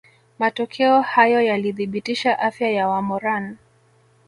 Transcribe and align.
Matokeo 0.39 1.01
hayo 1.01 1.41
yalithibitisha 1.41 2.39
afya 2.39 2.69
ya 2.71 2.87
Wamoran 2.87 3.57